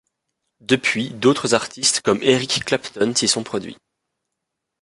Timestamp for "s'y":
3.13-3.27